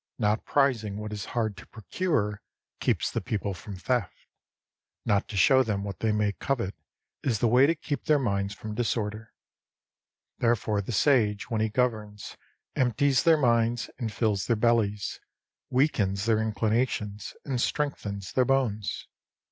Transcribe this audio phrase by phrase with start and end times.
[0.17, 2.41] Not prizing what is hard to pro cure
[2.79, 4.15] keeps the people from theft.
[5.05, 6.73] Not to show them what they may covet
[7.21, 9.31] is the way to keep their minds from disorder.
[10.39, 12.35] Therefore the Sage, when he governs,
[12.75, 15.19] empties their minds and fills their bellies,
[15.69, 19.07] weakens their inclinations and strengthens their bones.